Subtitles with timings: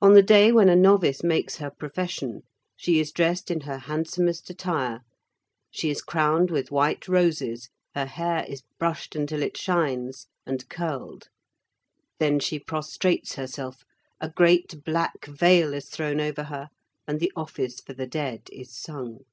[0.00, 2.44] On the day when a novice makes her profession,
[2.78, 5.02] she is dressed in her handsomest attire,
[5.70, 11.28] she is crowned with white roses, her hair is brushed until it shines, and curled.
[12.18, 13.84] Then she prostrates herself;
[14.18, 16.70] a great black veil is thrown over her,
[17.06, 19.26] and the office for the dead is sung.